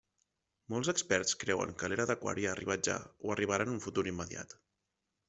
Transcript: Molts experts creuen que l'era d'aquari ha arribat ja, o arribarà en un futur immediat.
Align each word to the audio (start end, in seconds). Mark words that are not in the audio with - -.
Molts 0.73 0.89
experts 0.93 1.35
creuen 1.43 1.75
que 1.81 1.89
l'era 1.93 2.07
d'aquari 2.11 2.47
ha 2.47 2.55
arribat 2.57 2.89
ja, 2.91 2.97
o 3.29 3.35
arribarà 3.35 3.69
en 3.69 3.75
un 3.75 3.81
futur 3.85 4.07
immediat. 4.15 4.57